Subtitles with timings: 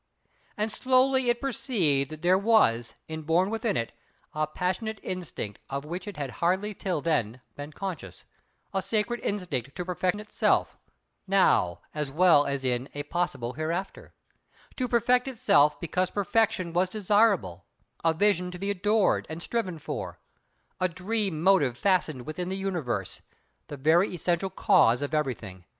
[0.57, 3.91] And slowly it perceived that there was, inborn within it,
[4.33, 9.85] a passionate instinct of which it had hardly till then been conscious—a sacred instinct to
[9.85, 10.75] perfect itself,
[11.27, 14.15] now, as well as in a possible hereafter;
[14.75, 17.67] to perfect itself because Perfection was desirable,
[18.03, 20.17] a vision to be adored, and striven for;
[20.79, 23.21] a dream motive fastened within the Universe;
[23.67, 25.65] the very essential Cause of everything.